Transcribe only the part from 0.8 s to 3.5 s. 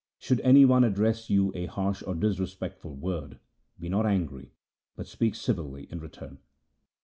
address you a harsh or disrespectful word,